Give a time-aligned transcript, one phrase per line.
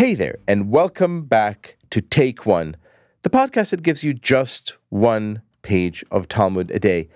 [0.00, 2.74] Hey there, and welcome back to Take One,
[3.20, 7.10] the podcast that gives you just one page of Talmud a day.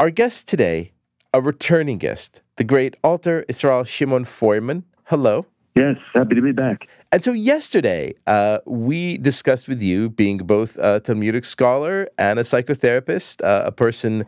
[0.00, 0.90] Our guest today,
[1.32, 4.82] a returning guest, the great Alter Israel Shimon Feuerman.
[5.04, 5.46] Hello.
[5.76, 6.88] Yes, happy to be back.
[7.12, 12.42] And so yesterday, uh, we discussed with you, being both a Talmudic scholar and a
[12.42, 14.26] psychotherapist, uh, a person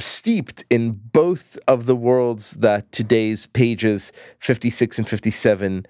[0.00, 5.86] steeped in both of the worlds that today's pages 56 and 57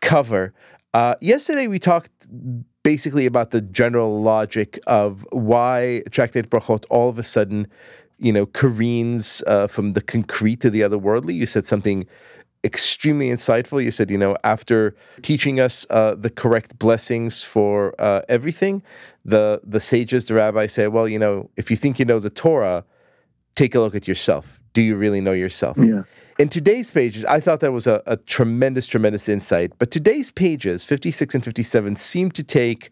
[0.00, 0.52] cover.
[0.94, 2.26] Uh, yesterday, we talked
[2.82, 7.66] basically about the general logic of why Tractate Brachot all of a sudden,
[8.18, 11.34] you know, careens uh, from the concrete to the otherworldly.
[11.34, 12.06] You said something
[12.64, 13.82] extremely insightful.
[13.82, 18.82] You said, you know, after teaching us uh, the correct blessings for uh, everything,
[19.24, 22.30] the the sages, the rabbis say, well, you know, if you think you know the
[22.30, 22.84] Torah,
[23.54, 24.60] take a look at yourself.
[24.72, 25.76] Do you really know yourself?
[25.78, 26.02] Yeah.
[26.38, 29.72] In today's pages, I thought that was a, a tremendous, tremendous insight.
[29.78, 32.90] But today's pages, 56 and 57, seem to take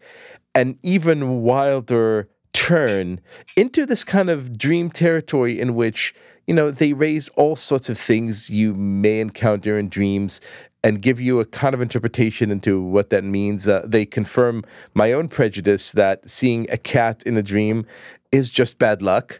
[0.55, 3.21] an even wilder turn
[3.55, 6.15] into this kind of dream territory in which,
[6.47, 10.41] you know, they raise all sorts of things you may encounter in dreams
[10.83, 13.67] and give you a kind of interpretation into what that means.
[13.67, 14.63] Uh, they confirm
[14.95, 17.85] my own prejudice that seeing a cat in a dream
[18.31, 19.39] is just bad luck.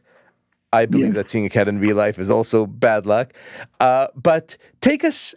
[0.76, 3.34] I believe that seeing a cat in real life is also bad luck.
[3.80, 5.34] Uh, but take us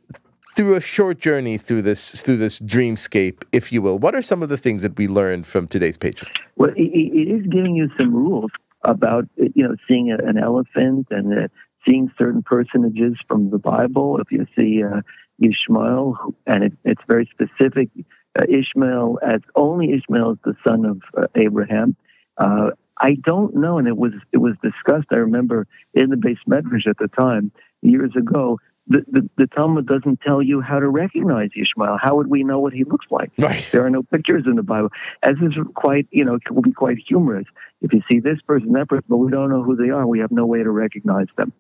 [0.57, 3.99] through a short journey through this through this dreamscape, if you will.
[3.99, 6.29] What are some of the things that we learned from today's pages?
[6.57, 8.51] Well, it, it is giving you some rules
[8.83, 11.49] about you know seeing a, an elephant and uh,
[11.87, 14.19] seeing certain personages from the Bible.
[14.21, 15.03] If you see uh,
[15.41, 17.91] Ishmael, and it, it's very specific.
[18.39, 21.97] Uh, Ishmael, as only Ishmael is the son of uh, Abraham.
[23.01, 25.09] I don't know, and it was it was discussed.
[25.11, 28.59] I remember in the beis medrash at the time years ago.
[28.91, 31.99] The, the, the Talmud doesn't tell you how to recognize Ishmael.
[32.01, 33.31] How would we know what he looks like?
[33.39, 33.63] Right.
[33.71, 34.89] There are no pictures in the Bible.
[35.23, 37.45] As is quite, you know, it will be quite humorous.
[37.83, 40.21] If you see this person, that person, but we don't know who they are, we
[40.21, 41.53] have no way to recognize them.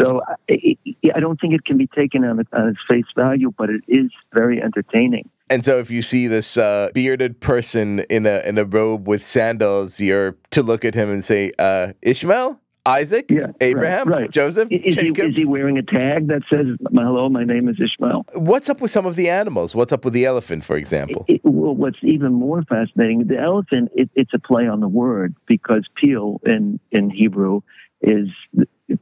[0.00, 0.76] So I,
[1.14, 4.10] I don't think it can be taken on, on its face value, but it is
[4.32, 5.30] very entertaining.
[5.50, 9.22] And so, if you see this uh, bearded person in a in a robe with
[9.22, 14.30] sandals, you're to look at him and say, uh, "Ishmael, Isaac, yeah, Abraham, right, right.
[14.30, 17.76] Joseph, is Jacob." He, is he wearing a tag that says, "Hello, my name is
[17.78, 18.24] Ishmael"?
[18.32, 19.74] What's up with some of the animals?
[19.74, 21.26] What's up with the elephant, for example?
[21.28, 25.34] It, well, what's even more fascinating, the elephant, it, it's a play on the word
[25.46, 27.60] because peel in in Hebrew
[28.00, 28.28] is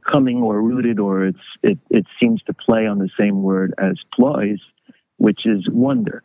[0.05, 3.95] coming or rooted, or it's it it seems to play on the same word as
[4.13, 4.59] ploys,
[5.19, 6.25] which is wonder.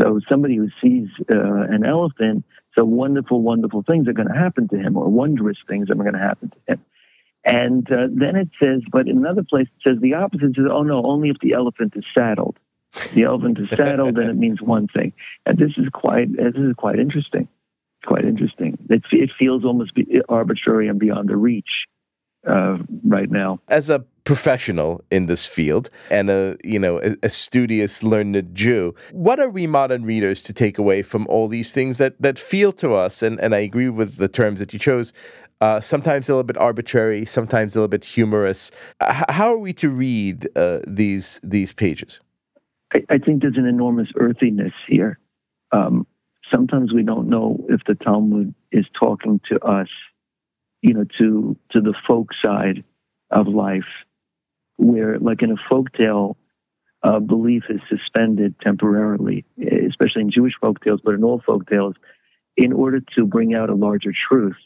[0.00, 2.44] So somebody who sees uh, an elephant,
[2.76, 6.12] so wonderful, wonderful things are going to happen to him, or wondrous things are going
[6.12, 6.84] to happen to him.
[7.44, 10.50] And uh, then it says, but in another place it says the opposite.
[10.50, 12.56] It says, oh no, only if the elephant is saddled.
[13.12, 15.12] The elephant is saddled, then it means one thing.
[15.44, 17.48] And this is quite this is quite interesting.
[18.06, 18.78] Quite interesting.
[18.88, 19.92] It, it feels almost
[20.28, 21.86] arbitrary and beyond the reach
[22.46, 23.60] uh, right now.
[23.68, 28.94] As a professional in this field and a you know a, a, studious learned Jew,
[29.12, 32.72] what are we modern readers to take away from all these things that that feel
[32.74, 33.22] to us?
[33.22, 35.12] And and I agree with the terms that you chose.
[35.60, 38.70] Uh, sometimes a little bit arbitrary, sometimes a little bit humorous.
[39.00, 42.20] Uh, how are we to read uh, these these pages?
[42.92, 45.18] I, I, think there's an enormous earthiness here.
[45.72, 46.06] Um,
[46.52, 49.88] sometimes we don't know if the Talmud is talking to us
[50.84, 52.84] you know, to to the folk side
[53.30, 53.88] of life,
[54.76, 56.36] where like in a folk tale,
[57.02, 59.46] uh, belief is suspended temporarily,
[59.88, 61.94] especially in Jewish folk tales, but in all folk tales,
[62.58, 64.58] in order to bring out a larger truth.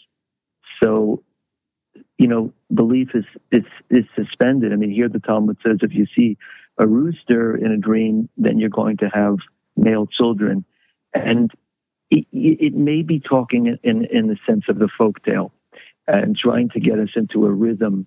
[0.82, 1.22] So,
[2.18, 4.72] you know, belief is is is suspended.
[4.72, 6.36] I mean, here the Talmud says if you see
[6.78, 9.36] a rooster in a dream, then you're going to have
[9.76, 10.64] male children,
[11.14, 11.48] and
[12.10, 15.52] it, it may be talking in in the sense of the folk tale
[16.08, 18.06] and trying to get us into a rhythm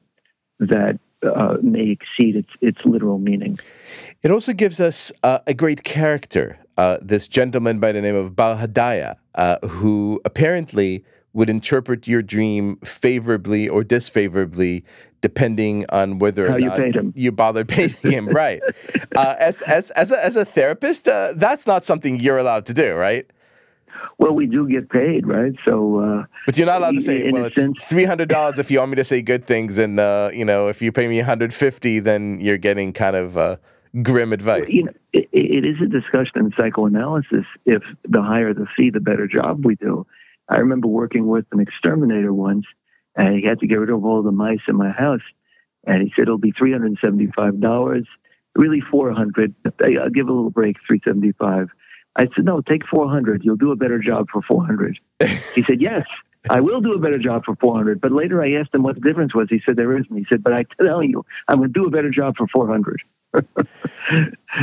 [0.59, 3.59] that uh, may exceed its, its literal meaning.
[4.23, 8.35] It also gives us uh, a great character, uh, this gentleman by the name of
[8.35, 14.83] Bar Hedya, uh, who apparently would interpret your dream favorably or disfavorably
[15.21, 17.13] depending on whether How or you not him.
[17.15, 18.27] you bothered paying him.
[18.27, 18.61] right.
[19.15, 22.73] Uh, as, as, as, a, as a therapist, uh, that's not something you're allowed to
[22.73, 23.29] do, right?
[24.17, 25.53] Well, we do get paid, right?
[25.67, 28.79] So, uh, but you're not allowed to say, "Well, it's three hundred dollars if you
[28.79, 31.25] want me to say good things," and uh, you know, if you pay me one
[31.25, 33.57] hundred fifty, then you're getting kind of uh,
[34.01, 34.69] grim advice.
[34.69, 37.45] you know, it, it is a discussion in psychoanalysis.
[37.65, 40.05] If the higher the fee, the better job we do.
[40.49, 42.65] I remember working with an exterminator once,
[43.15, 45.21] and he had to get rid of all the mice in my house,
[45.87, 48.05] and he said it'll be three hundred seventy-five dollars.
[48.55, 49.55] Really, four hundred.
[49.65, 51.69] I'll give a little break, three seventy-five.
[52.15, 53.43] I said, no, take 400.
[53.43, 54.99] You'll do a better job for 400.
[55.55, 56.05] he said, yes,
[56.49, 58.01] I will do a better job for 400.
[58.01, 59.47] But later I asked him what the difference was.
[59.49, 60.15] He said, there isn't.
[60.15, 63.01] He said, but I tell you, I'm going to do a better job for 400.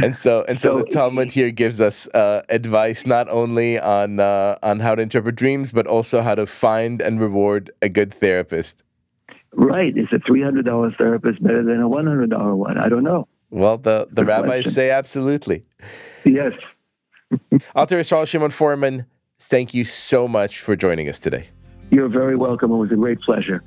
[0.02, 4.20] and so and so, so, the Talmud here gives us uh, advice not only on
[4.20, 8.12] uh, on how to interpret dreams, but also how to find and reward a good
[8.12, 8.84] therapist.
[9.54, 9.96] Right?
[9.96, 12.76] Is a three hundred dollars therapist better than a one hundred dollar one?
[12.76, 13.26] I don't know.
[13.48, 14.72] Well, the the good rabbis question.
[14.72, 15.64] say absolutely.
[16.26, 16.52] Yes.
[17.74, 19.06] Alter Charles Shimon Feuerman,
[19.38, 21.48] thank you so much for joining us today.
[21.90, 22.70] You're very welcome.
[22.70, 23.62] It was a great pleasure.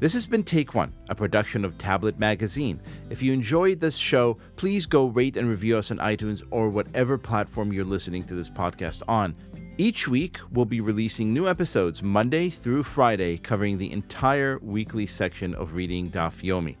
[0.00, 2.78] This has been Take One, a production of Tablet Magazine.
[3.08, 7.16] If you enjoyed this show, please go rate and review us on iTunes or whatever
[7.16, 9.34] platform you're listening to this podcast on.
[9.78, 15.54] Each week, we'll be releasing new episodes Monday through Friday, covering the entire weekly section
[15.54, 16.76] of Reading Daf Yomi.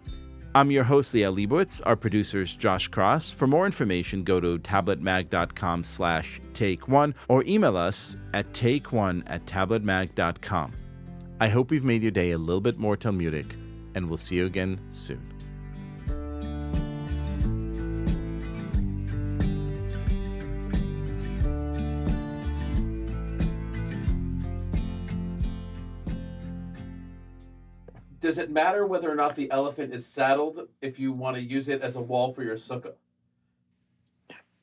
[0.56, 1.80] I'm your host, Liel Leibovitz.
[1.84, 3.32] Our producer's Josh Cross.
[3.32, 9.24] For more information, go to tabletmag.com slash take one or email us at take one
[9.26, 10.72] at tabletmag.com.
[11.40, 13.56] I hope we've made your day a little bit more Talmudic,
[13.96, 15.33] and we'll see you again soon.
[28.24, 31.68] Does it matter whether or not the elephant is saddled if you want to use
[31.68, 32.94] it as a wall for your sukkah?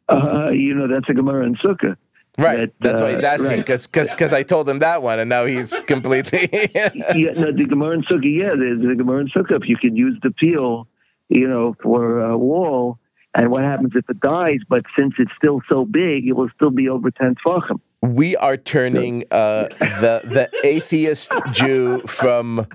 [0.10, 1.96] Uh, you know, that's a Gemara in Sukkah.
[2.40, 2.58] Right.
[2.58, 4.10] That, That's uh, why he's uh, asking because right.
[4.10, 6.50] because I told him that one and now he's completely.
[6.74, 6.90] yeah,
[7.36, 8.36] no, the Gemara and Sukkah.
[8.36, 9.62] Yeah, the, the Gemara and Sukkah.
[9.62, 10.88] If you can use the peel,
[11.30, 12.98] you know, for a wall,
[13.36, 14.62] and what happens if it dies?
[14.68, 17.80] But since it's still so big, it will still be over ten tefachim.
[18.02, 22.66] We are turning uh, the the atheist Jew from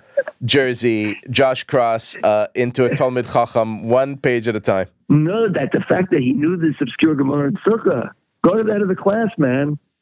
[0.46, 4.88] Jersey, Josh Cross, uh, into a Talmud Chacham, one page at a time.
[5.08, 8.10] No, that the fact that he knew this obscure Gemara and Sukkah
[8.46, 9.76] Go to that other class, man.